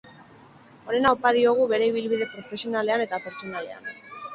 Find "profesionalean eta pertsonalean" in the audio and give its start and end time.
2.35-3.99